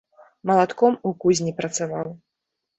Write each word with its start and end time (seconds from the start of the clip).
Малатком 0.49 0.97
у 1.11 1.13
кузні 1.27 1.55
працаваў. 1.63 2.13